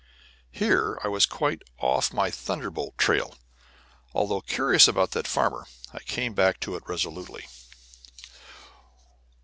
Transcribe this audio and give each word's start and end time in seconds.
Here 0.49 0.97
was 1.05 1.27
I 1.27 1.31
quite 1.35 1.61
off 1.77 2.11
my 2.11 2.31
thunderbolt 2.31 2.97
trail, 2.97 3.35
and 3.35 3.39
although 4.15 4.41
curious 4.41 4.87
about 4.87 5.11
that 5.11 5.27
farmer, 5.27 5.67
I 5.93 5.99
came 5.99 6.33
back 6.33 6.59
to 6.61 6.75
it 6.75 6.81
resolutely. 6.87 7.45